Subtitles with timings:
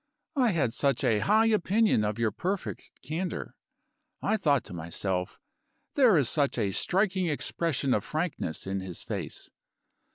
[0.35, 3.53] "I had such a high opinion of your perfect candor.
[4.19, 5.39] I thought to myself:
[5.93, 9.51] There is such a striking expression of frankness in his face.